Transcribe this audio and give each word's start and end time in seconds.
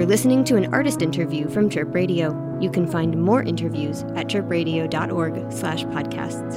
You're 0.00 0.08
listening 0.08 0.44
to 0.44 0.56
an 0.56 0.72
artist 0.72 1.02
interview 1.02 1.46
from 1.46 1.68
Chirp 1.68 1.94
Radio. 1.94 2.58
You 2.58 2.70
can 2.70 2.86
find 2.86 3.20
more 3.20 3.42
interviews 3.42 4.02
at 4.16 4.28
chirpradio.org 4.28 5.52
slash 5.52 5.84
podcasts. 5.84 6.56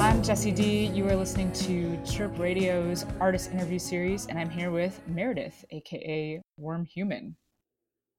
I'm 0.00 0.22
Jessi 0.22 0.54
D. 0.54 0.86
You 0.86 1.06
are 1.08 1.14
listening 1.14 1.52
to 1.52 2.00
Chirp 2.06 2.38
Radio's 2.38 3.04
artist 3.20 3.52
interview 3.52 3.78
series, 3.78 4.28
and 4.28 4.38
I'm 4.38 4.48
here 4.48 4.70
with 4.70 4.98
Meredith, 5.06 5.62
aka 5.72 6.40
Warm 6.56 6.86
Human. 6.86 7.36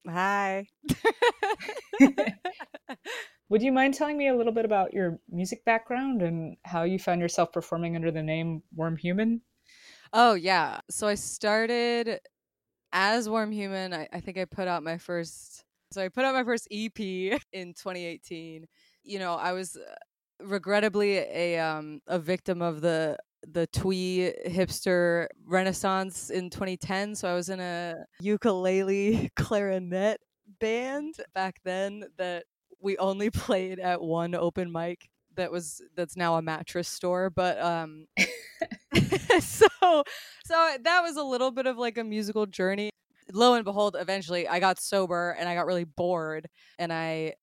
Hi. 0.07 0.67
Would 3.49 3.61
you 3.61 3.71
mind 3.71 3.93
telling 3.93 4.17
me 4.17 4.27
a 4.27 4.35
little 4.35 4.51
bit 4.51 4.65
about 4.65 4.93
your 4.93 5.19
music 5.29 5.63
background 5.65 6.21
and 6.21 6.57
how 6.65 6.83
you 6.83 6.99
found 6.99 7.21
yourself 7.21 7.51
performing 7.53 7.95
under 7.95 8.11
the 8.11 8.23
name 8.23 8.63
Warm 8.75 8.97
Human? 8.97 9.41
oh, 10.13 10.33
yeah. 10.33 10.79
So 10.89 11.07
I 11.07 11.15
started 11.15 12.19
as 12.91 13.29
Warm 13.29 13.51
Human. 13.51 13.93
I, 13.93 14.07
I 14.13 14.19
think 14.21 14.37
I 14.37 14.45
put 14.45 14.67
out 14.67 14.83
my 14.83 14.97
first. 14.97 15.65
So 15.91 16.03
I 16.03 16.09
put 16.09 16.25
out 16.25 16.35
my 16.35 16.43
first 16.43 16.67
EP 16.71 16.99
in 17.53 17.73
2018. 17.73 18.67
You 19.03 19.19
know, 19.19 19.35
I 19.35 19.53
was 19.53 19.77
uh, 19.77 19.95
regrettably 20.43 21.17
a 21.17 21.59
um 21.59 22.01
a 22.07 22.19
victim 22.19 22.61
of 22.61 22.81
the 22.81 23.17
the 23.51 23.67
twee 23.67 24.33
hipster 24.47 25.27
renaissance 25.45 26.29
in 26.29 26.49
2010 26.49 27.15
so 27.15 27.29
i 27.29 27.33
was 27.33 27.49
in 27.49 27.59
a 27.59 27.95
ukulele 28.21 29.29
clarinet 29.35 30.19
band 30.59 31.15
back 31.33 31.59
then 31.63 32.03
that 32.17 32.45
we 32.79 32.97
only 32.97 33.29
played 33.29 33.79
at 33.79 34.01
one 34.01 34.35
open 34.35 34.71
mic 34.71 35.09
that 35.35 35.51
was 35.51 35.81
that's 35.95 36.15
now 36.15 36.35
a 36.35 36.41
mattress 36.41 36.87
store 36.87 37.29
but 37.29 37.59
um 37.59 38.05
so 39.39 39.67
so 40.45 40.75
that 40.83 41.01
was 41.01 41.17
a 41.17 41.23
little 41.23 41.51
bit 41.51 41.65
of 41.65 41.77
like 41.77 41.97
a 41.97 42.03
musical 42.03 42.45
journey. 42.45 42.91
Lo 43.31 43.55
and 43.55 43.65
behold 43.65 43.95
eventually 43.99 44.47
i 44.47 44.59
got 44.59 44.79
sober 44.79 45.35
and 45.39 45.49
i 45.49 45.55
got 45.55 45.65
really 45.65 45.85
bored 45.85 46.47
and 46.77 46.93
i 46.93 47.33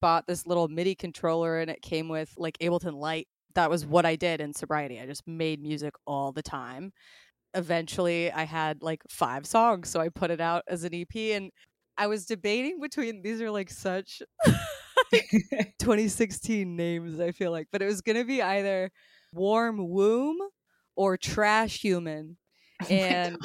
bought 0.00 0.26
this 0.26 0.46
little 0.46 0.68
midi 0.68 0.94
controller 0.94 1.58
and 1.60 1.70
it 1.70 1.82
came 1.82 2.08
with 2.08 2.32
like 2.36 2.56
Ableton 2.58 2.94
Lite 2.94 3.28
that 3.58 3.68
was 3.68 3.84
what 3.84 4.06
i 4.06 4.14
did 4.14 4.40
in 4.40 4.54
sobriety 4.54 5.00
i 5.00 5.04
just 5.04 5.26
made 5.26 5.60
music 5.60 5.92
all 6.06 6.30
the 6.30 6.42
time. 6.42 6.92
Eventually 7.54 8.30
i 8.30 8.44
had 8.44 8.82
like 8.82 9.02
five 9.10 9.46
songs 9.46 9.88
so 9.88 9.98
i 9.98 10.08
put 10.08 10.30
it 10.30 10.40
out 10.40 10.62
as 10.68 10.84
an 10.84 10.94
ep 10.94 11.16
and 11.16 11.50
i 11.96 12.06
was 12.06 12.24
debating 12.24 12.78
between 12.80 13.20
these 13.20 13.42
are 13.42 13.50
like 13.50 13.68
such 13.68 14.22
2016 15.10 16.76
names 16.76 17.18
i 17.18 17.32
feel 17.32 17.50
like 17.50 17.66
but 17.72 17.82
it 17.82 17.86
was 17.86 18.00
gonna 18.00 18.24
be 18.24 18.40
either 18.40 18.90
warm 19.32 19.88
womb 19.88 20.36
or 20.94 21.16
trash 21.16 21.80
human 21.80 22.36
and 22.90 23.38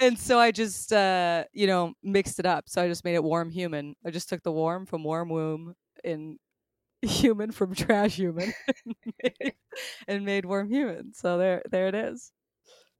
and 0.00 0.18
so 0.18 0.38
i 0.40 0.50
just 0.50 0.92
uh 0.92 1.44
you 1.52 1.68
know 1.68 1.92
mixed 2.02 2.40
it 2.40 2.46
up 2.46 2.64
so 2.66 2.82
i 2.82 2.88
just 2.88 3.04
made 3.04 3.14
it 3.14 3.22
warm 3.22 3.50
human. 3.50 3.94
I 4.04 4.10
just 4.10 4.28
took 4.28 4.42
the 4.42 4.50
warm 4.50 4.84
from 4.86 5.04
warm 5.04 5.28
womb 5.28 5.74
and 6.02 6.38
human 7.02 7.50
from 7.50 7.74
trash 7.74 8.16
human 8.16 8.52
and 8.86 8.94
made, 9.22 9.54
and 10.08 10.24
made 10.24 10.44
warm 10.44 10.68
human 10.68 11.12
so 11.14 11.38
there 11.38 11.62
there 11.70 11.88
it 11.88 11.94
is 11.94 12.32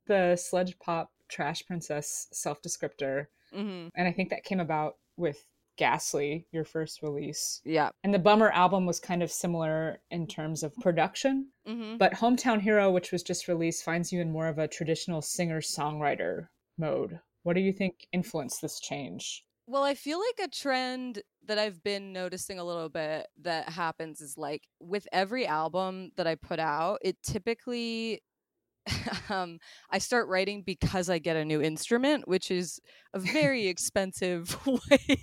the 0.06 0.36
sludge 0.36 0.78
pop 0.78 1.10
trash 1.30 1.64
princess 1.66 2.26
self 2.32 2.60
descriptor, 2.60 3.26
mm-hmm. 3.54 3.88
and 3.94 4.08
I 4.08 4.12
think 4.12 4.30
that 4.30 4.44
came 4.44 4.60
about 4.60 4.96
with 5.16 5.46
Ghastly, 5.76 6.46
your 6.52 6.64
first 6.64 7.00
release. 7.02 7.62
yeah 7.64 7.90
And 8.04 8.12
the 8.12 8.18
Bummer 8.18 8.50
album 8.50 8.84
was 8.84 9.00
kind 9.00 9.22
of 9.22 9.30
similar 9.30 10.00
in 10.10 10.26
terms 10.26 10.62
of 10.62 10.74
production, 10.76 11.48
mm-hmm. 11.66 11.96
but 11.96 12.12
Hometown 12.12 12.60
Hero, 12.60 12.90
which 12.90 13.12
was 13.12 13.22
just 13.22 13.48
released, 13.48 13.84
finds 13.84 14.12
you 14.12 14.20
in 14.20 14.30
more 14.30 14.48
of 14.48 14.58
a 14.58 14.68
traditional 14.68 15.22
singer 15.22 15.60
songwriter 15.60 16.48
mode. 16.76 17.20
What 17.44 17.54
do 17.54 17.60
you 17.60 17.72
think 17.72 18.06
influenced 18.12 18.60
this 18.60 18.78
change? 18.78 19.46
Well, 19.70 19.84
I 19.84 19.94
feel 19.94 20.18
like 20.18 20.44
a 20.48 20.50
trend 20.50 21.22
that 21.46 21.56
I've 21.56 21.80
been 21.84 22.12
noticing 22.12 22.58
a 22.58 22.64
little 22.64 22.88
bit 22.88 23.28
that 23.42 23.68
happens 23.68 24.20
is 24.20 24.36
like 24.36 24.64
with 24.80 25.06
every 25.12 25.46
album 25.46 26.10
that 26.16 26.26
I 26.26 26.34
put 26.34 26.58
out, 26.58 26.98
it 27.02 27.22
typically 27.22 28.20
um 29.30 29.58
I 29.90 29.98
start 29.98 30.28
writing 30.28 30.62
because 30.62 31.10
I 31.10 31.18
get 31.18 31.36
a 31.36 31.44
new 31.44 31.62
instrument, 31.62 32.28
which 32.28 32.50
is 32.50 32.80
a 33.14 33.20
very 33.20 33.66
expensive 33.74 34.56
way 34.66 35.16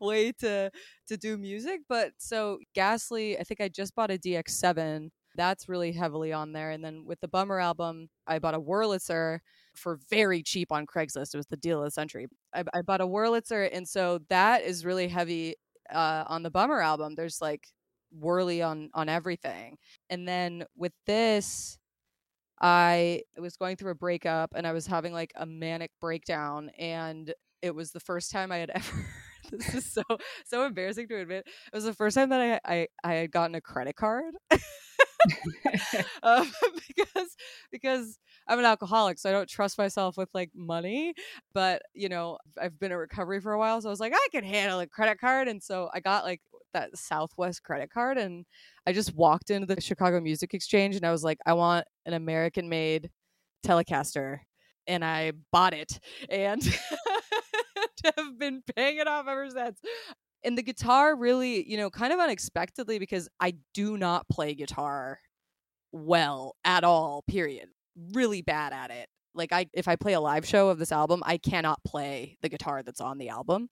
way 0.00 0.32
to 0.40 0.70
to 1.08 1.16
do 1.18 1.38
music, 1.38 1.82
but 1.88 2.12
so 2.18 2.58
Ghastly, 2.74 3.38
I 3.38 3.44
think 3.44 3.60
I 3.60 3.68
just 3.68 3.94
bought 3.96 4.10
a 4.12 4.18
DX7. 4.18 5.12
That's 5.36 5.68
really 5.68 5.92
heavily 5.92 6.32
on 6.32 6.52
there 6.52 6.70
and 6.72 6.84
then 6.84 7.04
with 7.06 7.20
the 7.20 7.28
Bummer 7.28 7.60
album, 7.60 8.08
I 8.26 8.38
bought 8.40 8.54
a 8.54 8.60
Wurlitzer 8.60 9.40
for 9.80 9.98
very 10.10 10.42
cheap 10.42 10.70
on 10.72 10.86
Craigslist. 10.86 11.34
It 11.34 11.38
was 11.38 11.46
the 11.46 11.56
deal 11.56 11.78
of 11.78 11.84
the 11.84 11.90
century. 11.90 12.26
I, 12.54 12.64
I 12.74 12.82
bought 12.82 13.00
a 13.00 13.06
Wurlitzer, 13.06 13.68
and 13.72 13.88
so 13.88 14.20
that 14.28 14.62
is 14.62 14.84
really 14.84 15.08
heavy 15.08 15.56
uh, 15.92 16.24
on 16.26 16.42
the 16.42 16.50
Bummer 16.50 16.80
album. 16.80 17.14
There's 17.14 17.40
like 17.40 17.66
whirly 18.12 18.62
on 18.62 18.90
on 18.94 19.08
everything, 19.08 19.76
and 20.10 20.28
then 20.28 20.64
with 20.76 20.92
this, 21.06 21.78
I 22.60 23.22
was 23.38 23.56
going 23.56 23.76
through 23.76 23.92
a 23.92 23.96
breakup, 23.96 24.52
and 24.54 24.66
I 24.66 24.72
was 24.72 24.86
having 24.86 25.12
like 25.12 25.32
a 25.36 25.46
manic 25.46 25.90
breakdown, 26.00 26.70
and 26.78 27.32
it 27.62 27.74
was 27.74 27.90
the 27.92 28.00
first 28.00 28.30
time 28.30 28.52
I 28.52 28.58
had 28.58 28.70
ever. 28.74 29.06
this 29.58 29.74
is 29.74 29.92
so 29.92 30.02
so 30.44 30.64
embarrassing 30.64 31.08
to 31.08 31.16
admit. 31.20 31.46
It 31.46 31.74
was 31.74 31.84
the 31.84 31.94
first 31.94 32.16
time 32.16 32.30
that 32.30 32.60
I 32.64 32.72
I, 32.72 32.88
I 33.04 33.14
had 33.14 33.32
gotten 33.32 33.54
a 33.54 33.60
credit 33.60 33.96
card. 33.96 34.34
um, 36.22 36.50
because 36.88 37.36
because 37.70 38.18
I'm 38.48 38.58
an 38.58 38.64
alcoholic, 38.64 39.18
so 39.18 39.28
I 39.28 39.32
don't 39.32 39.48
trust 39.48 39.78
myself 39.78 40.16
with 40.16 40.28
like 40.34 40.50
money. 40.54 41.14
But 41.52 41.82
you 41.94 42.08
know, 42.08 42.38
I've 42.60 42.78
been 42.78 42.92
in 42.92 42.98
recovery 42.98 43.40
for 43.40 43.52
a 43.52 43.58
while, 43.58 43.80
so 43.80 43.88
I 43.88 43.90
was 43.90 44.00
like, 44.00 44.12
I 44.14 44.28
can 44.30 44.44
handle 44.44 44.80
a 44.80 44.86
credit 44.86 45.20
card, 45.20 45.48
and 45.48 45.62
so 45.62 45.90
I 45.92 46.00
got 46.00 46.24
like 46.24 46.40
that 46.72 46.96
Southwest 46.96 47.62
credit 47.62 47.90
card, 47.90 48.18
and 48.18 48.46
I 48.86 48.92
just 48.92 49.14
walked 49.14 49.50
into 49.50 49.66
the 49.72 49.80
Chicago 49.80 50.20
Music 50.20 50.54
Exchange, 50.54 50.96
and 50.96 51.04
I 51.04 51.12
was 51.12 51.24
like, 51.24 51.38
I 51.46 51.52
want 51.52 51.86
an 52.06 52.14
American-made 52.14 53.10
Telecaster, 53.66 54.38
and 54.86 55.04
I 55.04 55.32
bought 55.52 55.74
it, 55.74 55.98
and 56.28 56.62
have 58.16 58.38
been 58.38 58.62
paying 58.76 58.98
it 58.98 59.08
off 59.08 59.26
ever 59.28 59.48
since. 59.50 59.80
And 60.42 60.56
the 60.56 60.62
guitar 60.62 61.14
really, 61.16 61.68
you 61.68 61.76
know, 61.76 61.90
kind 61.90 62.12
of 62.12 62.18
unexpectedly 62.18 62.98
because 62.98 63.28
I 63.40 63.54
do 63.74 63.96
not 63.96 64.28
play 64.28 64.54
guitar 64.54 65.18
well 65.92 66.56
at 66.64 66.84
all, 66.84 67.22
period. 67.28 67.68
Really 68.14 68.42
bad 68.42 68.72
at 68.72 68.90
it. 68.90 69.08
Like 69.34 69.52
I 69.52 69.66
if 69.72 69.86
I 69.86 69.96
play 69.96 70.14
a 70.14 70.20
live 70.20 70.46
show 70.46 70.68
of 70.68 70.78
this 70.78 70.92
album, 70.92 71.22
I 71.24 71.36
cannot 71.36 71.82
play 71.84 72.36
the 72.42 72.48
guitar 72.48 72.82
that's 72.82 73.00
on 73.00 73.18
the 73.18 73.28
album. 73.28 73.68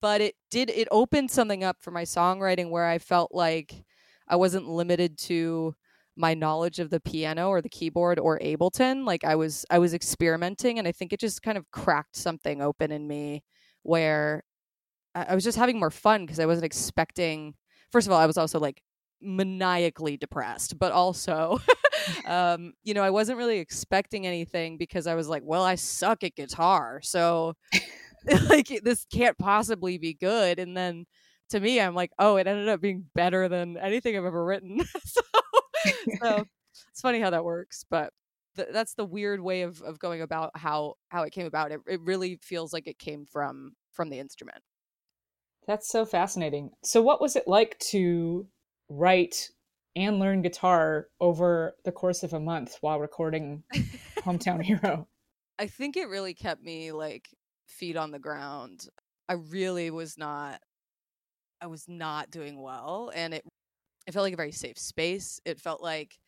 But 0.00 0.20
it 0.20 0.34
did 0.50 0.70
it 0.70 0.88
opened 0.90 1.30
something 1.30 1.64
up 1.64 1.78
for 1.80 1.90
my 1.90 2.02
songwriting 2.02 2.70
where 2.70 2.86
I 2.86 2.98
felt 2.98 3.32
like 3.32 3.84
I 4.28 4.36
wasn't 4.36 4.68
limited 4.68 5.18
to 5.20 5.74
my 6.16 6.34
knowledge 6.34 6.78
of 6.78 6.90
the 6.90 7.00
piano 7.00 7.48
or 7.48 7.60
the 7.60 7.68
keyboard 7.68 8.18
or 8.18 8.38
Ableton. 8.38 9.04
Like 9.04 9.24
I 9.24 9.34
was 9.34 9.64
I 9.70 9.78
was 9.78 9.94
experimenting 9.94 10.78
and 10.78 10.86
I 10.86 10.92
think 10.92 11.12
it 11.12 11.20
just 11.20 11.42
kind 11.42 11.58
of 11.58 11.70
cracked 11.70 12.16
something 12.16 12.62
open 12.62 12.92
in 12.92 13.08
me 13.08 13.42
where 13.82 14.44
I 15.14 15.34
was 15.34 15.44
just 15.44 15.58
having 15.58 15.78
more 15.78 15.90
fun 15.90 16.24
because 16.24 16.38
I 16.38 16.46
wasn't 16.46 16.66
expecting 16.66 17.54
first 17.90 18.06
of 18.06 18.12
all, 18.12 18.20
I 18.20 18.26
was 18.26 18.38
also 18.38 18.60
like 18.60 18.82
maniacally 19.20 20.16
depressed, 20.16 20.78
but 20.78 20.92
also 20.92 21.60
um, 22.26 22.72
you 22.84 22.94
know, 22.94 23.02
I 23.02 23.10
wasn't 23.10 23.38
really 23.38 23.58
expecting 23.58 24.26
anything 24.26 24.78
because 24.78 25.06
I 25.06 25.14
was 25.14 25.28
like, 25.28 25.42
well, 25.44 25.62
I 25.62 25.74
suck 25.74 26.22
at 26.24 26.36
guitar. 26.36 27.00
So 27.02 27.54
like 28.48 28.68
this 28.82 29.06
can't 29.12 29.38
possibly 29.38 29.98
be 29.98 30.14
good. 30.14 30.58
And 30.58 30.76
then 30.76 31.06
to 31.50 31.60
me, 31.60 31.80
I'm 31.80 31.94
like, 31.94 32.12
oh, 32.18 32.36
it 32.36 32.46
ended 32.46 32.68
up 32.68 32.80
being 32.80 33.06
better 33.14 33.48
than 33.48 33.76
anything 33.76 34.16
I've 34.16 34.24
ever 34.24 34.44
written. 34.44 34.80
so, 35.04 35.20
so 36.22 36.44
it's 36.90 37.00
funny 37.00 37.20
how 37.20 37.30
that 37.30 37.44
works, 37.44 37.84
but 37.90 38.12
th- 38.56 38.68
that's 38.72 38.94
the 38.94 39.04
weird 39.04 39.40
way 39.40 39.62
of, 39.62 39.80
of 39.82 39.98
going 39.98 40.20
about 40.22 40.50
how 40.56 40.94
how 41.08 41.22
it 41.22 41.32
came 41.32 41.46
about. 41.46 41.72
It, 41.72 41.80
it 41.86 42.00
really 42.00 42.38
feels 42.42 42.72
like 42.72 42.86
it 42.86 42.98
came 42.98 43.26
from 43.26 43.72
from 43.92 44.10
the 44.10 44.18
instrument. 44.18 44.62
That's 45.66 45.88
so 45.88 46.04
fascinating. 46.04 46.70
So, 46.82 47.02
what 47.02 47.20
was 47.20 47.36
it 47.36 47.46
like 47.46 47.78
to 47.90 48.46
write 48.88 49.50
and 49.96 50.18
learn 50.18 50.42
guitar 50.42 51.08
over 51.20 51.74
the 51.84 51.92
course 51.92 52.22
of 52.22 52.32
a 52.32 52.40
month 52.40 52.78
while 52.80 52.98
recording 52.98 53.62
Hometown 54.18 54.62
Hero? 54.64 55.06
I 55.58 55.66
think 55.66 55.96
it 55.96 56.08
really 56.08 56.34
kept 56.34 56.62
me 56.62 56.92
like 56.92 57.28
feet 57.66 57.96
on 57.96 58.10
the 58.10 58.18
ground. 58.18 58.88
I 59.28 59.34
really 59.34 59.90
was 59.90 60.18
not 60.18 60.60
I 61.60 61.66
was 61.66 61.86
not 61.88 62.30
doing 62.30 62.60
well 62.60 63.12
and 63.14 63.34
it 63.34 63.44
it 64.06 64.12
felt 64.12 64.24
like 64.24 64.32
a 64.32 64.36
very 64.36 64.52
safe 64.52 64.78
space. 64.78 65.40
It 65.44 65.60
felt 65.60 65.82
like 65.82 66.18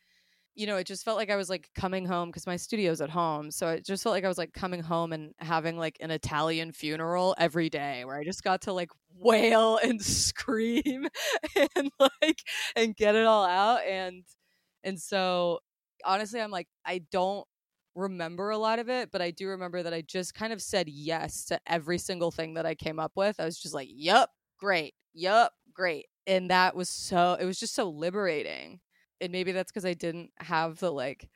you 0.54 0.66
know, 0.66 0.76
it 0.76 0.86
just 0.86 1.04
felt 1.04 1.16
like 1.16 1.30
I 1.30 1.36
was 1.36 1.48
like 1.48 1.70
coming 1.74 2.04
home 2.04 2.28
because 2.28 2.46
my 2.46 2.56
studio's 2.56 3.00
at 3.00 3.08
home. 3.10 3.50
So 3.50 3.68
it 3.68 3.86
just 3.86 4.02
felt 4.02 4.12
like 4.12 4.24
I 4.24 4.28
was 4.28 4.36
like 4.38 4.52
coming 4.52 4.80
home 4.82 5.12
and 5.12 5.32
having 5.38 5.78
like 5.78 5.96
an 6.00 6.10
Italian 6.10 6.72
funeral 6.72 7.34
every 7.38 7.70
day 7.70 8.04
where 8.04 8.18
I 8.18 8.24
just 8.24 8.42
got 8.44 8.62
to 8.62 8.72
like 8.72 8.90
wail 9.14 9.78
and 9.82 10.00
scream 10.04 11.06
and 11.76 11.90
like 11.98 12.38
and 12.76 12.94
get 12.94 13.14
it 13.14 13.24
all 13.24 13.44
out. 13.46 13.80
And 13.86 14.24
and 14.84 15.00
so 15.00 15.60
honestly, 16.04 16.40
I'm 16.40 16.50
like, 16.50 16.68
I 16.84 17.02
don't 17.10 17.46
remember 17.94 18.50
a 18.50 18.58
lot 18.58 18.78
of 18.78 18.88
it, 18.90 19.10
but 19.10 19.22
I 19.22 19.30
do 19.30 19.48
remember 19.48 19.82
that 19.82 19.94
I 19.94 20.02
just 20.02 20.34
kind 20.34 20.52
of 20.52 20.60
said 20.62 20.88
yes 20.88 21.44
to 21.46 21.58
every 21.66 21.98
single 21.98 22.30
thing 22.30 22.54
that 22.54 22.66
I 22.66 22.74
came 22.74 22.98
up 22.98 23.12
with. 23.16 23.40
I 23.40 23.44
was 23.46 23.58
just 23.58 23.74
like, 23.74 23.88
Yup, 23.90 24.30
great, 24.58 24.94
yup, 25.14 25.52
great. 25.74 26.06
And 26.26 26.50
that 26.50 26.76
was 26.76 26.90
so 26.90 27.36
it 27.40 27.44
was 27.46 27.58
just 27.58 27.74
so 27.74 27.88
liberating 27.88 28.80
and 29.22 29.32
maybe 29.32 29.52
that's 29.52 29.70
because 29.70 29.86
I 29.86 29.94
didn't 29.94 30.30
have 30.38 30.78
the 30.78 30.92
like 30.92 31.28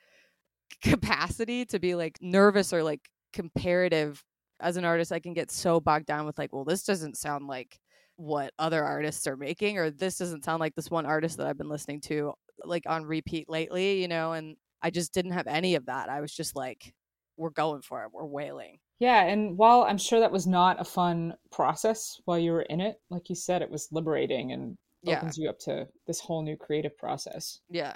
capacity 0.82 1.64
to 1.66 1.78
be 1.78 1.94
like 1.94 2.18
nervous 2.20 2.72
or 2.72 2.82
like 2.82 3.00
comparative. 3.32 4.22
As 4.58 4.76
an 4.78 4.84
artist 4.86 5.12
I 5.12 5.20
can 5.20 5.34
get 5.34 5.50
so 5.50 5.80
bogged 5.80 6.06
down 6.06 6.26
with 6.26 6.38
like 6.38 6.52
well 6.52 6.64
this 6.64 6.82
doesn't 6.82 7.18
sound 7.18 7.46
like 7.46 7.78
what 8.16 8.54
other 8.58 8.82
artists 8.82 9.26
are 9.26 9.36
making 9.36 9.76
or 9.76 9.90
this 9.90 10.16
doesn't 10.16 10.44
sound 10.44 10.60
like 10.60 10.74
this 10.74 10.90
one 10.90 11.04
artist 11.04 11.36
that 11.36 11.46
I've 11.46 11.58
been 11.58 11.68
listening 11.68 12.00
to 12.02 12.32
like 12.64 12.84
on 12.86 13.04
repeat 13.04 13.50
lately 13.50 14.00
you 14.00 14.08
know 14.08 14.32
and 14.32 14.56
I 14.82 14.88
just 14.90 15.12
didn't 15.12 15.32
have 15.32 15.46
any 15.46 15.74
of 15.74 15.86
that. 15.86 16.08
I 16.08 16.20
was 16.22 16.32
just 16.32 16.56
like 16.56 16.94
we're 17.36 17.50
going 17.50 17.82
for 17.82 18.02
it. 18.04 18.10
We're 18.12 18.24
wailing. 18.24 18.78
Yeah 18.98 19.24
and 19.24 19.58
while 19.58 19.82
I'm 19.82 19.98
sure 19.98 20.20
that 20.20 20.32
was 20.32 20.46
not 20.46 20.80
a 20.80 20.84
fun 20.84 21.34
process 21.52 22.18
while 22.24 22.38
you 22.38 22.52
were 22.52 22.62
in 22.62 22.80
it 22.80 22.96
like 23.10 23.28
you 23.28 23.34
said 23.34 23.60
it 23.60 23.70
was 23.70 23.88
liberating 23.92 24.52
and 24.52 24.78
yeah. 25.06 25.18
opens 25.18 25.38
you 25.38 25.48
up 25.48 25.58
to 25.60 25.88
this 26.06 26.20
whole 26.20 26.42
new 26.42 26.56
creative 26.56 26.96
process. 26.96 27.60
Yeah. 27.70 27.94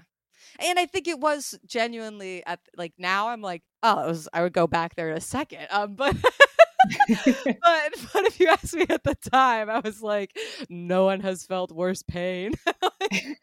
And 0.59 0.79
I 0.79 0.87
think 0.87 1.07
it 1.07 1.19
was 1.19 1.59
genuinely 1.67 2.45
at 2.47 2.61
like 2.77 2.95
now 2.99 3.29
I'm 3.29 3.43
like, 3.43 3.63
oh, 3.83 4.05
it 4.05 4.09
was 4.09 4.29
I 4.33 4.43
would 4.43 4.53
go 4.53 4.67
back 4.67 4.95
there 4.95 5.11
in 5.11 5.17
a 5.17 5.21
second. 5.21 5.67
Um 5.71 5.95
but 5.95 6.17
but 7.09 7.93
but 8.13 8.25
if 8.25 8.41
you 8.41 8.49
ask 8.49 8.75
me 8.75 8.87
at 8.89 9.05
the 9.05 9.15
time, 9.31 9.69
I 9.69 9.81
was 9.81 10.03
like, 10.03 10.35
no 10.71 11.05
one 11.05 11.21
has 11.21 11.45
felt 11.45 11.73
worse 11.73 12.03
pain. 12.03 12.53
like, 12.83 13.39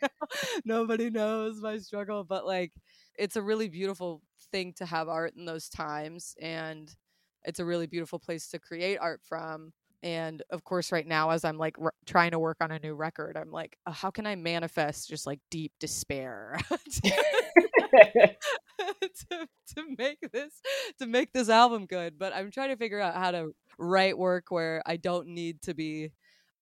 nobody 0.65 1.11
knows 1.11 1.61
my 1.61 1.77
struggle. 1.77 2.23
But 2.23 2.47
like 2.47 2.73
it's 3.17 3.35
a 3.35 3.41
really 3.41 3.69
beautiful 3.69 4.21
thing 4.51 4.73
to 4.77 4.85
have 4.85 5.09
art 5.09 5.35
in 5.35 5.45
those 5.45 5.69
times 5.69 6.35
and 6.41 6.95
it's 7.43 7.59
a 7.59 7.65
really 7.65 7.87
beautiful 7.87 8.19
place 8.19 8.47
to 8.49 8.59
create 8.59 8.97
art 8.97 9.21
from 9.23 9.73
and 10.03 10.43
of 10.51 10.63
course 10.63 10.91
right 10.91 11.07
now 11.07 11.31
as 11.31 11.43
i'm 11.43 11.57
like 11.57 11.75
r- 11.81 11.93
trying 12.05 12.31
to 12.31 12.39
work 12.39 12.57
on 12.61 12.71
a 12.71 12.79
new 12.79 12.93
record 12.93 13.35
i'm 13.35 13.51
like 13.51 13.77
oh, 13.87 13.91
how 13.91 14.11
can 14.11 14.27
i 14.27 14.35
manifest 14.35 15.09
just 15.09 15.25
like 15.25 15.39
deep 15.49 15.71
despair 15.79 16.59
to, 16.69 17.11
to, 19.01 19.47
to 19.75 19.95
make 19.97 20.19
this 20.31 20.61
to 20.99 21.07
make 21.07 21.33
this 21.33 21.49
album 21.49 21.85
good? 21.85 22.17
But 22.19 22.33
i'm 22.35 22.51
trying 22.51 22.69
to 22.69 22.77
figure 22.77 22.99
out 22.99 23.15
how 23.15 23.31
to 23.31 23.55
write 23.79 24.17
work 24.17 24.45
where 24.49 24.81
i 24.85 24.97
don't 24.97 25.27
need 25.27 25.61
to 25.63 25.73
be 25.73 26.11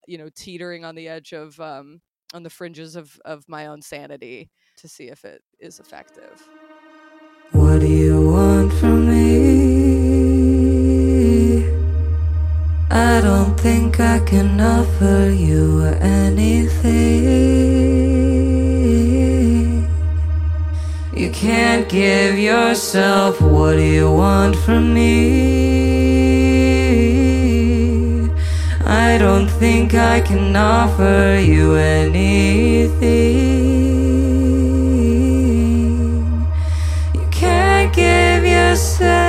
you 0.07 0.17
know 0.17 0.29
teetering 0.35 0.85
on 0.85 0.95
the 0.95 1.07
edge 1.07 1.33
of 1.33 1.59
um 1.59 2.01
on 2.33 2.43
the 2.43 2.49
fringes 2.49 2.95
of 2.95 3.19
of 3.25 3.43
my 3.47 3.67
own 3.67 3.81
sanity 3.81 4.49
to 4.77 4.87
see 4.87 5.05
if 5.05 5.23
it 5.25 5.41
is 5.59 5.79
effective. 5.79 6.41
What 7.51 7.79
do 7.79 7.87
you 7.87 8.31
want 8.31 8.73
from 8.73 9.07
I 9.09 9.44
don't 13.25 13.57
think 13.59 13.99
I 13.99 14.19
can 14.19 14.61
offer 14.61 15.31
you 15.31 15.83
anything. 15.83 16.93
You 21.11 21.31
can't 21.31 21.89
give 21.89 22.37
yourself 22.37 23.41
what 23.41 23.79
you 23.79 24.11
want 24.11 24.55
from 24.57 24.93
me. 24.93 25.15
I 28.85 29.17
don't 29.17 29.49
think 29.61 29.95
I 29.95 30.21
can 30.21 30.55
offer 30.55 31.41
you 31.51 31.73
anything. 31.73 32.85
You 37.15 37.27
can't 37.31 37.91
give 37.91 38.45
yourself. 38.45 39.24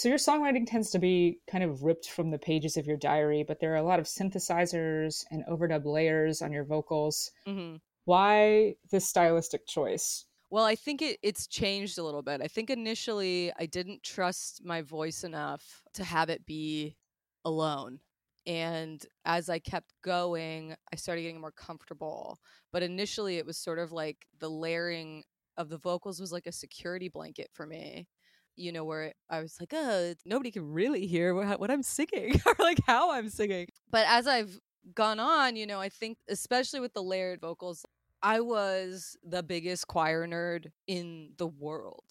So 0.00 0.08
your 0.08 0.16
songwriting 0.16 0.66
tends 0.66 0.88
to 0.92 0.98
be 0.98 1.40
kind 1.46 1.62
of 1.62 1.82
ripped 1.82 2.08
from 2.08 2.30
the 2.30 2.38
pages 2.38 2.78
of 2.78 2.86
your 2.86 2.96
diary, 2.96 3.44
but 3.46 3.60
there 3.60 3.74
are 3.74 3.76
a 3.76 3.82
lot 3.82 4.00
of 4.00 4.06
synthesizers 4.06 5.26
and 5.30 5.44
overdub 5.44 5.84
layers 5.84 6.40
on 6.40 6.52
your 6.52 6.64
vocals. 6.64 7.30
mm-hmm. 7.46 7.76
Why 8.06 8.76
this 8.90 9.06
stylistic 9.06 9.66
choice? 9.66 10.24
Well, 10.48 10.64
I 10.64 10.74
think 10.74 11.02
it, 11.02 11.18
it's 11.22 11.46
changed 11.46 11.98
a 11.98 12.02
little 12.02 12.22
bit. 12.22 12.40
I 12.40 12.48
think 12.48 12.70
initially 12.70 13.52
I 13.58 13.66
didn't 13.66 14.02
trust 14.02 14.62
my 14.64 14.80
voice 14.80 15.22
enough 15.22 15.82
to 15.92 16.02
have 16.02 16.30
it 16.30 16.46
be 16.46 16.96
alone. 17.44 18.00
And 18.46 19.04
as 19.26 19.50
I 19.50 19.58
kept 19.58 19.92
going, 20.02 20.76
I 20.90 20.96
started 20.96 21.20
getting 21.20 21.42
more 21.42 21.52
comfortable. 21.52 22.38
But 22.72 22.82
initially, 22.82 23.36
it 23.36 23.44
was 23.44 23.58
sort 23.58 23.78
of 23.78 23.92
like 23.92 24.24
the 24.38 24.48
layering 24.48 25.24
of 25.58 25.68
the 25.68 25.76
vocals 25.76 26.20
was 26.20 26.32
like 26.32 26.46
a 26.46 26.52
security 26.52 27.10
blanket 27.10 27.50
for 27.52 27.66
me 27.66 28.06
you 28.60 28.72
know, 28.72 28.84
where 28.84 29.12
I 29.28 29.40
was 29.40 29.56
like, 29.58 29.72
oh, 29.74 30.14
nobody 30.24 30.50
can 30.50 30.70
really 30.70 31.06
hear 31.06 31.34
what, 31.34 31.58
what 31.58 31.70
I'm 31.70 31.82
singing 31.82 32.40
or 32.46 32.54
like 32.58 32.78
how 32.86 33.12
I'm 33.12 33.28
singing. 33.28 33.68
But 33.90 34.06
as 34.08 34.26
I've 34.26 34.58
gone 34.94 35.18
on, 35.18 35.56
you 35.56 35.66
know, 35.66 35.80
I 35.80 35.88
think, 35.88 36.18
especially 36.28 36.80
with 36.80 36.92
the 36.94 37.02
layered 37.02 37.40
vocals, 37.40 37.84
I 38.22 38.40
was 38.40 39.16
the 39.24 39.42
biggest 39.42 39.86
choir 39.86 40.26
nerd 40.26 40.66
in 40.86 41.32
the 41.38 41.46
world. 41.46 42.04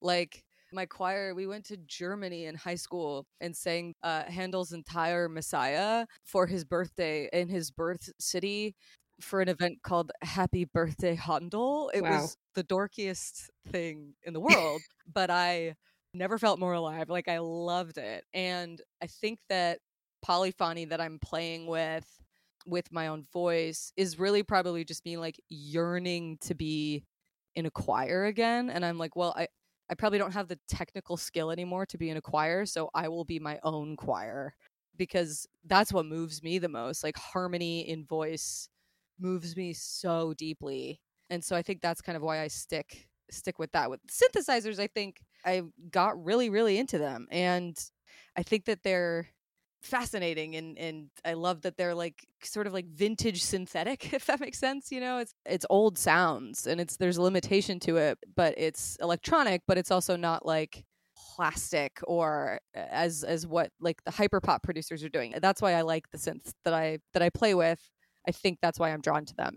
Like, 0.00 0.44
my 0.72 0.86
choir, 0.86 1.34
we 1.34 1.48
went 1.48 1.64
to 1.66 1.76
Germany 1.76 2.44
in 2.44 2.54
high 2.54 2.76
school 2.76 3.26
and 3.40 3.56
sang 3.56 3.94
uh, 4.04 4.22
Handel's 4.24 4.72
entire 4.72 5.28
Messiah 5.28 6.06
for 6.24 6.46
his 6.46 6.64
birthday 6.64 7.28
in 7.32 7.48
his 7.48 7.72
birth 7.72 8.08
city 8.20 8.76
for 9.22 9.40
an 9.40 9.48
event 9.48 9.82
called 9.82 10.12
Happy 10.22 10.64
Birthday 10.64 11.14
Handel. 11.14 11.90
It 11.94 12.00
Wow. 12.00 12.06
was 12.06 12.36
the 12.54 12.64
dorkiest 12.64 13.48
thing 13.68 14.14
in 14.22 14.32
the 14.34 14.40
world, 14.40 14.86
but 15.12 15.30
I 15.30 15.76
never 16.14 16.38
felt 16.38 16.58
more 16.58 16.72
alive. 16.74 17.08
Like 17.08 17.28
I 17.28 17.38
loved 17.38 17.98
it. 17.98 18.24
And 18.34 18.80
I 19.02 19.06
think 19.06 19.38
that 19.48 19.80
polyphony 20.22 20.84
that 20.86 21.00
I'm 21.00 21.18
playing 21.18 21.66
with 21.66 22.06
with 22.66 22.92
my 22.92 23.06
own 23.08 23.26
voice 23.32 23.92
is 23.96 24.18
really 24.18 24.42
probably 24.42 24.84
just 24.84 25.04
me 25.04 25.16
like 25.16 25.40
yearning 25.48 26.36
to 26.42 26.54
be 26.54 27.04
in 27.56 27.66
a 27.66 27.70
choir 27.70 28.26
again 28.26 28.70
and 28.70 28.84
I'm 28.84 28.98
like, 28.98 29.16
well, 29.16 29.34
I 29.36 29.48
I 29.90 29.94
probably 29.94 30.18
don't 30.18 30.32
have 30.32 30.46
the 30.48 30.58
technical 30.68 31.16
skill 31.16 31.50
anymore 31.50 31.84
to 31.86 31.98
be 31.98 32.10
in 32.10 32.16
a 32.16 32.20
choir, 32.22 32.64
so 32.64 32.90
I 32.94 33.08
will 33.08 33.24
be 33.24 33.40
my 33.40 33.58
own 33.64 33.96
choir 33.96 34.54
because 34.96 35.46
that's 35.64 35.92
what 35.92 36.06
moves 36.06 36.42
me 36.44 36.58
the 36.58 36.68
most. 36.68 37.02
Like 37.02 37.16
harmony 37.16 37.88
in 37.88 38.04
voice 38.06 38.68
moves 39.20 39.56
me 39.56 39.72
so 39.72 40.34
deeply. 40.34 41.00
And 41.28 41.44
so 41.44 41.54
I 41.54 41.62
think 41.62 41.80
that's 41.80 42.00
kind 42.00 42.16
of 42.16 42.22
why 42.22 42.40
I 42.40 42.48
stick 42.48 43.08
stick 43.30 43.58
with 43.58 43.72
that. 43.72 43.90
With 43.90 44.00
synthesizers, 44.08 44.80
I 44.80 44.88
think 44.88 45.20
I 45.44 45.62
got 45.90 46.22
really, 46.22 46.50
really 46.50 46.78
into 46.78 46.98
them. 46.98 47.28
And 47.30 47.78
I 48.36 48.42
think 48.42 48.64
that 48.64 48.82
they're 48.82 49.28
fascinating 49.82 50.56
and 50.56 50.78
and 50.78 51.08
I 51.24 51.32
love 51.32 51.62
that 51.62 51.78
they're 51.78 51.94
like 51.94 52.26
sort 52.42 52.66
of 52.66 52.74
like 52.74 52.86
vintage 52.86 53.42
synthetic 53.42 54.12
if 54.12 54.26
that 54.26 54.38
makes 54.38 54.58
sense 54.58 54.92
you 54.92 55.00
know 55.00 55.18
it's 55.18 55.34
it's 55.46 55.64
old 55.70 55.96
sounds 55.96 56.66
and 56.66 56.80
it's 56.80 56.98
there's 56.98 57.16
a 57.16 57.22
limitation 57.22 57.80
to 57.80 57.96
it 57.96 58.18
but 58.36 58.54
it's 58.58 58.98
electronic 59.00 59.62
but 59.66 59.78
it's 59.78 59.90
also 59.90 60.16
not 60.16 60.44
like 60.44 60.84
plastic 61.34 61.98
or 62.04 62.60
as 62.74 63.24
as 63.24 63.46
what 63.46 63.70
like 63.80 64.04
the 64.04 64.10
hyperpop 64.10 64.62
producers 64.62 65.02
are 65.02 65.08
doing 65.08 65.34
that's 65.40 65.62
why 65.62 65.72
I 65.72 65.80
like 65.80 66.10
the 66.10 66.18
synths 66.18 66.52
that 66.64 66.74
I 66.74 66.98
that 67.14 67.22
I 67.22 67.30
play 67.30 67.54
with 67.54 67.80
I 68.28 68.32
think 68.32 68.58
that's 68.60 68.78
why 68.78 68.90
I'm 68.90 69.00
drawn 69.00 69.24
to 69.26 69.34
them 69.36 69.54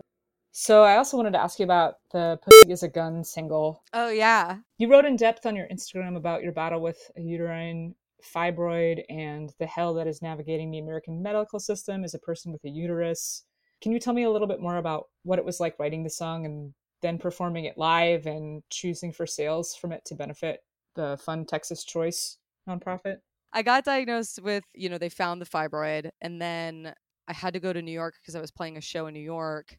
So 0.52 0.82
I 0.82 0.96
also 0.96 1.16
wanted 1.16 1.32
to 1.32 1.40
ask 1.42 1.58
you 1.58 1.64
about 1.64 1.94
the 2.12 2.38
Pussy 2.42 2.72
is 2.72 2.82
a 2.82 2.88
Gun 2.88 3.24
single. 3.24 3.82
oh 3.92 4.08
yeah 4.10 4.58
You 4.78 4.90
wrote 4.90 5.04
in 5.04 5.16
depth 5.16 5.46
on 5.46 5.56
your 5.56 5.66
Instagram 5.68 6.16
about 6.16 6.42
your 6.42 6.52
battle 6.52 6.80
with 6.80 6.98
a 7.16 7.20
uterine 7.20 7.94
fibroid 8.34 9.02
and 9.10 9.52
the 9.58 9.66
hell 9.66 9.92
that 9.94 10.06
is 10.06 10.22
navigating 10.22 10.70
the 10.70 10.78
American 10.78 11.22
medical 11.22 11.60
system 11.60 12.04
as 12.04 12.14
a 12.14 12.18
person 12.18 12.52
with 12.52 12.64
a 12.64 12.70
uterus. 12.70 13.44
Can 13.82 13.92
you 13.92 13.98
tell 14.00 14.14
me 14.14 14.22
a 14.22 14.30
little 14.30 14.48
bit 14.48 14.60
more 14.60 14.78
about 14.78 15.08
what 15.24 15.38
it 15.38 15.44
was 15.44 15.60
like 15.60 15.78
writing 15.78 16.02
the 16.04 16.10
song 16.10 16.46
and 16.46 16.72
then 17.02 17.18
performing 17.18 17.66
it 17.66 17.76
live 17.76 18.24
and 18.24 18.62
choosing 18.70 19.12
for 19.12 19.26
sales 19.26 19.74
from 19.74 19.92
it 19.92 20.02
to 20.06 20.14
benefit 20.14 20.60
the 20.94 21.18
Fund 21.22 21.48
Texas 21.48 21.84
Choice 21.84 22.38
nonprofit? 22.66 23.16
I 23.52 23.60
got 23.62 23.84
diagnosed 23.84 24.40
with, 24.42 24.64
you 24.74 24.88
know, 24.88 24.96
they 24.98 25.10
found 25.10 25.42
the 25.42 25.46
fibroid 25.46 26.08
and 26.22 26.40
then 26.40 26.94
I 27.28 27.32
had 27.32 27.54
to 27.54 27.60
go 27.60 27.72
to 27.72 27.82
New 27.82 27.92
York 27.92 28.14
because 28.20 28.36
I 28.36 28.40
was 28.40 28.50
playing 28.50 28.76
a 28.76 28.80
show 28.80 29.06
in 29.06 29.14
New 29.14 29.20
York. 29.20 29.76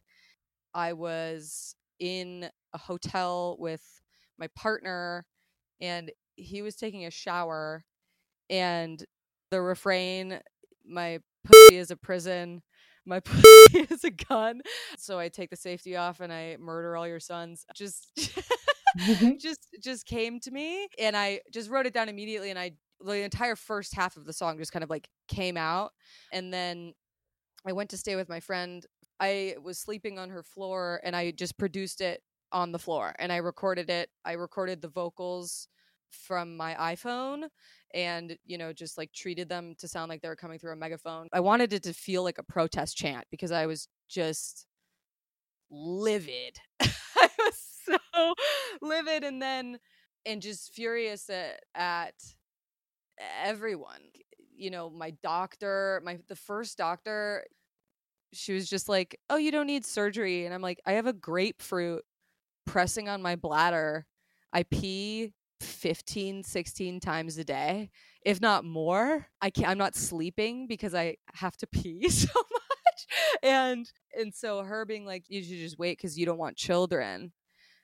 I 0.74 0.92
was 0.92 1.74
in 1.98 2.48
a 2.74 2.78
hotel 2.78 3.56
with 3.58 3.82
my 4.38 4.48
partner 4.56 5.24
and 5.80 6.10
he 6.34 6.62
was 6.62 6.76
taking 6.76 7.06
a 7.06 7.10
shower 7.10 7.84
and 8.50 9.04
the 9.50 9.60
refrain 9.60 10.40
my 10.84 11.20
pussy 11.44 11.76
is 11.76 11.90
a 11.90 11.96
prison 11.96 12.62
my 13.06 13.20
pussy 13.24 13.86
is 13.88 14.04
a 14.04 14.10
gun. 14.10 14.60
So 14.98 15.18
I 15.18 15.28
take 15.28 15.50
the 15.50 15.56
safety 15.56 15.96
off 15.96 16.20
and 16.20 16.32
I 16.32 16.56
murder 16.58 16.96
all 16.96 17.06
your 17.06 17.20
sons. 17.20 17.64
Just 17.74 18.10
mm-hmm. 18.98 19.36
just 19.40 19.68
just 19.82 20.06
came 20.06 20.40
to 20.40 20.50
me 20.50 20.88
and 20.98 21.16
I 21.16 21.40
just 21.52 21.70
wrote 21.70 21.86
it 21.86 21.94
down 21.94 22.08
immediately 22.08 22.50
and 22.50 22.58
I 22.58 22.72
the 23.00 23.22
entire 23.22 23.56
first 23.56 23.94
half 23.94 24.16
of 24.16 24.24
the 24.24 24.32
song 24.32 24.58
just 24.58 24.72
kind 24.72 24.82
of 24.82 24.90
like 24.90 25.08
came 25.28 25.56
out 25.56 25.92
and 26.32 26.52
then 26.52 26.94
I 27.66 27.72
went 27.72 27.90
to 27.90 27.96
stay 27.96 28.16
with 28.16 28.28
my 28.28 28.40
friend. 28.40 28.84
I 29.18 29.56
was 29.62 29.78
sleeping 29.78 30.18
on 30.18 30.30
her 30.30 30.42
floor 30.42 31.00
and 31.02 31.16
I 31.16 31.30
just 31.30 31.58
produced 31.58 32.00
it 32.00 32.22
on 32.52 32.72
the 32.72 32.78
floor 32.78 33.14
and 33.18 33.32
I 33.32 33.36
recorded 33.36 33.90
it. 33.90 34.10
I 34.24 34.32
recorded 34.32 34.80
the 34.80 34.88
vocals 34.88 35.68
from 36.10 36.56
my 36.56 36.74
iPhone 36.74 37.48
and 37.92 38.38
you 38.44 38.56
know 38.56 38.72
just 38.72 38.96
like 38.96 39.12
treated 39.12 39.48
them 39.48 39.74
to 39.78 39.88
sound 39.88 40.08
like 40.08 40.22
they 40.22 40.28
were 40.28 40.36
coming 40.36 40.58
through 40.58 40.72
a 40.72 40.76
megaphone. 40.76 41.28
I 41.32 41.40
wanted 41.40 41.72
it 41.72 41.82
to 41.84 41.92
feel 41.92 42.22
like 42.22 42.38
a 42.38 42.42
protest 42.42 42.96
chant 42.96 43.26
because 43.30 43.50
I 43.50 43.66
was 43.66 43.88
just 44.08 44.66
livid. 45.70 46.58
I 46.80 47.28
was 47.38 47.58
so 47.84 48.34
livid 48.80 49.24
and 49.24 49.42
then 49.42 49.78
and 50.24 50.42
just 50.42 50.72
furious 50.72 51.30
at, 51.30 51.60
at 51.74 52.14
everyone. 53.44 54.00
You 54.56 54.70
know, 54.70 54.90
my 54.90 55.12
doctor, 55.22 56.00
my 56.04 56.18
the 56.28 56.36
first 56.36 56.78
doctor, 56.78 57.44
she 58.32 58.52
was 58.54 58.68
just 58.68 58.88
like, 58.88 59.18
"Oh, 59.30 59.36
you 59.36 59.50
don't 59.52 59.66
need 59.66 59.86
surgery." 59.86 60.44
And 60.46 60.54
I'm 60.54 60.62
like, 60.62 60.80
"I 60.86 60.92
have 60.92 61.06
a 61.06 61.12
grapefruit 61.12 62.04
pressing 62.66 63.08
on 63.08 63.22
my 63.22 63.36
bladder. 63.36 64.06
I 64.52 64.64
pee 64.64 65.34
15 65.60 66.44
16 66.44 67.00
times 67.00 67.38
a 67.38 67.44
day. 67.44 67.90
If 68.22 68.40
not 68.40 68.64
more 68.64 69.26
i 69.40 69.50
can't 69.50 69.68
i'm 69.70 69.78
not 69.78 69.96
sleeping 69.96 70.66
because 70.66 70.94
i 70.94 71.16
have 71.34 71.56
to 71.58 71.66
pee 71.66 72.08
so 72.10 72.28
much. 72.34 73.06
And 73.42 73.90
and 74.18 74.34
so 74.34 74.62
her 74.62 74.84
being 74.84 75.06
like 75.06 75.24
you 75.28 75.42
should 75.42 75.58
just 75.58 75.78
wait 75.78 75.98
because 75.98 76.18
you 76.18 76.26
don't 76.26 76.38
want 76.38 76.56
children. 76.56 77.32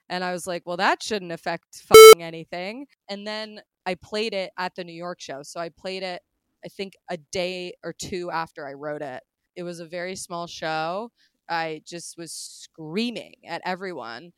And 0.08 0.24
i 0.24 0.32
was 0.32 0.46
like 0.46 0.64
well 0.66 0.76
that 0.78 1.02
shouldn't 1.02 1.32
affect 1.32 1.82
anything. 2.18 2.86
And 3.08 3.26
then 3.26 3.62
i 3.86 3.94
played 3.94 4.34
it 4.34 4.52
at 4.58 4.74
the 4.74 4.84
new 4.84 4.92
york 4.92 5.20
show. 5.20 5.42
So 5.42 5.60
i 5.60 5.68
played 5.70 6.02
it 6.02 6.22
i 6.64 6.68
think 6.68 6.94
a 7.10 7.16
day 7.16 7.72
or 7.84 7.92
two 7.92 8.30
after 8.30 8.66
i 8.66 8.72
wrote 8.72 9.02
it 9.02 9.22
it 9.56 9.62
was 9.62 9.80
a 9.80 9.86
very 9.86 10.16
small 10.16 10.46
show 10.46 11.10
i 11.48 11.82
just 11.86 12.16
was 12.16 12.32
screaming 12.32 13.34
at 13.46 13.62
everyone 13.64 14.32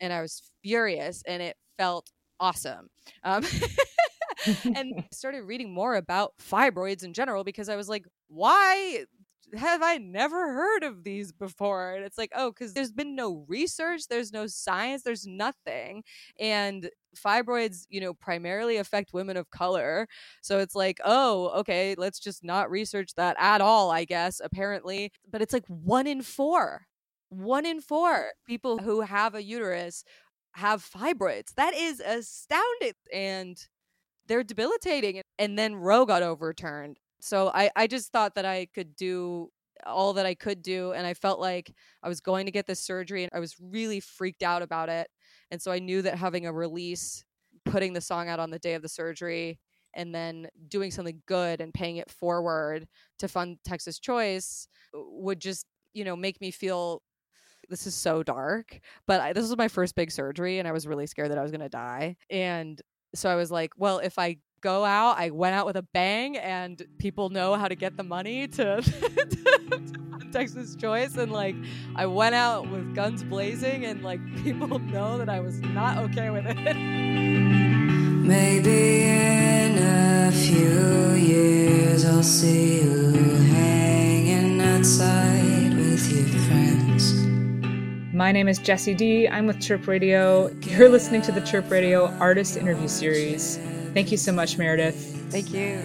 and 0.00 0.12
i 0.12 0.20
was 0.20 0.50
furious 0.62 1.22
and 1.26 1.42
it 1.42 1.56
felt 1.76 2.10
awesome. 2.40 2.88
Um, 3.22 3.44
and 4.76 5.04
started 5.12 5.42
reading 5.44 5.72
more 5.72 5.94
about 5.96 6.34
fibroids 6.40 7.04
in 7.04 7.12
general 7.12 7.44
because 7.44 7.68
I 7.68 7.76
was 7.76 7.88
like, 7.88 8.04
why 8.28 9.04
have 9.54 9.82
I 9.82 9.98
never 9.98 10.52
heard 10.52 10.82
of 10.84 11.04
these 11.04 11.32
before? 11.32 11.94
And 11.94 12.04
it's 12.04 12.18
like, 12.18 12.32
oh, 12.34 12.50
because 12.50 12.74
there's 12.74 12.92
been 12.92 13.14
no 13.14 13.44
research, 13.48 14.08
there's 14.08 14.32
no 14.32 14.46
science, 14.46 15.02
there's 15.02 15.26
nothing. 15.26 16.02
And 16.38 16.90
fibroids, 17.16 17.86
you 17.88 18.00
know, 18.00 18.14
primarily 18.14 18.76
affect 18.76 19.12
women 19.12 19.36
of 19.36 19.50
color. 19.50 20.06
So 20.42 20.58
it's 20.58 20.74
like, 20.74 21.00
oh, 21.04 21.48
okay, 21.60 21.94
let's 21.96 22.18
just 22.18 22.44
not 22.44 22.70
research 22.70 23.14
that 23.16 23.36
at 23.38 23.60
all, 23.60 23.90
I 23.90 24.04
guess, 24.04 24.40
apparently. 24.42 25.12
But 25.30 25.42
it's 25.42 25.52
like 25.52 25.66
one 25.66 26.06
in 26.06 26.22
four. 26.22 26.86
One 27.30 27.66
in 27.66 27.80
four 27.80 28.28
people 28.46 28.78
who 28.78 29.00
have 29.00 29.34
a 29.34 29.42
uterus 29.42 30.04
have 30.52 30.84
fibroids. 30.84 31.54
That 31.56 31.74
is 31.74 32.00
astounding. 32.00 32.92
And 33.12 33.56
they're 34.26 34.44
debilitating. 34.44 35.20
And 35.38 35.58
then 35.58 35.74
Roe 35.74 36.06
got 36.06 36.22
overturned. 36.22 36.98
So 37.20 37.50
I, 37.54 37.70
I 37.74 37.86
just 37.86 38.12
thought 38.12 38.34
that 38.36 38.44
I 38.44 38.68
could 38.74 38.94
do 38.96 39.50
all 39.86 40.12
that 40.14 40.26
I 40.26 40.34
could 40.34 40.62
do. 40.62 40.92
And 40.92 41.06
I 41.06 41.14
felt 41.14 41.40
like 41.40 41.72
I 42.02 42.08
was 42.08 42.20
going 42.20 42.46
to 42.46 42.52
get 42.52 42.66
this 42.66 42.80
surgery 42.80 43.24
and 43.24 43.32
I 43.34 43.40
was 43.40 43.56
really 43.60 44.00
freaked 44.00 44.42
out 44.42 44.62
about 44.62 44.88
it. 44.88 45.08
And 45.50 45.60
so 45.60 45.70
I 45.70 45.78
knew 45.78 46.02
that 46.02 46.18
having 46.18 46.46
a 46.46 46.52
release, 46.52 47.24
putting 47.64 47.92
the 47.92 48.00
song 48.00 48.28
out 48.28 48.40
on 48.40 48.50
the 48.50 48.58
day 48.58 48.74
of 48.74 48.82
the 48.82 48.88
surgery, 48.88 49.58
and 49.94 50.14
then 50.14 50.48
doing 50.68 50.90
something 50.90 51.22
good 51.26 51.60
and 51.60 51.72
paying 51.72 51.96
it 51.96 52.10
forward 52.10 52.86
to 53.18 53.28
fund 53.28 53.58
Texas 53.64 53.98
Choice 53.98 54.68
uh, 54.94 55.00
would 55.04 55.40
just, 55.40 55.66
you 55.92 56.04
know, 56.04 56.16
make 56.16 56.40
me 56.40 56.50
feel 56.50 57.02
this 57.70 57.86
is 57.86 57.94
so 57.94 58.22
dark, 58.22 58.78
but 59.06 59.20
I, 59.20 59.32
this 59.32 59.42
was 59.42 59.56
my 59.56 59.68
first 59.68 59.94
big 59.94 60.10
surgery 60.10 60.58
and 60.58 60.68
I 60.68 60.72
was 60.72 60.86
really 60.86 61.06
scared 61.06 61.30
that 61.30 61.38
I 61.38 61.42
was 61.42 61.50
going 61.50 61.60
to 61.60 61.68
die. 61.68 62.16
And 62.28 62.80
so 63.14 63.30
I 63.30 63.36
was 63.36 63.50
like, 63.50 63.72
well, 63.76 63.98
if 64.00 64.18
I 64.18 64.36
go 64.60 64.84
out, 64.84 65.18
I 65.18 65.30
went 65.30 65.54
out 65.54 65.66
with 65.66 65.76
a 65.76 65.86
bang 65.94 66.36
and 66.36 66.82
people 66.98 67.30
know 67.30 67.54
how 67.54 67.68
to 67.68 67.74
get 67.74 67.96
the 67.96 68.02
money 68.02 68.48
to 68.48 68.82
Texas 70.34 70.74
Choice. 70.74 71.16
And 71.16 71.30
like, 71.32 71.54
I 71.94 72.06
went 72.06 72.34
out 72.34 72.68
with 72.68 72.94
guns 72.94 73.22
blazing 73.22 73.84
and 73.84 74.02
like 74.02 74.20
people 74.42 74.78
know 74.80 75.16
that 75.18 75.28
I 75.28 75.40
was 75.40 75.60
not 75.60 75.98
okay 75.98 76.30
with 76.30 76.44
it. 76.46 76.74
Maybe 78.24 79.02
in 79.02 79.78
a 79.78 80.32
few 80.32 81.12
years 81.12 82.04
I'll 82.04 82.22
see 82.22 82.82
you 82.82 83.12
hanging 83.52 84.60
outside 84.60 85.74
with 85.76 86.10
your 86.10 86.26
friends. 86.46 87.12
My 88.12 88.32
name 88.32 88.48
is 88.48 88.58
Jessi 88.58 88.96
D. 88.96 89.28
I'm 89.28 89.46
with 89.46 89.60
Chirp 89.60 89.86
Radio. 89.86 90.48
You're 90.62 90.88
listening 90.88 91.22
to 91.22 91.32
the 91.32 91.42
Chirp 91.42 91.70
Radio 91.70 92.06
Artist 92.18 92.56
Interview 92.56 92.88
Series. 92.88 93.58
Thank 93.92 94.10
you 94.10 94.16
so 94.16 94.32
much, 94.32 94.58
Meredith. 94.58 95.30
Thank 95.30 95.52
you. 95.52 95.80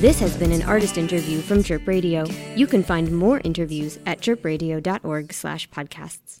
This 0.00 0.18
has 0.20 0.34
been 0.34 0.50
an 0.52 0.62
artist 0.62 0.96
interview 0.96 1.42
from 1.42 1.62
Chirp 1.62 1.86
Radio. 1.86 2.24
You 2.56 2.66
can 2.66 2.82
find 2.82 3.12
more 3.12 3.42
interviews 3.44 3.98
at 4.06 4.22
chirpradio.org 4.22 5.30
slash 5.30 5.68
podcasts. 5.68 6.40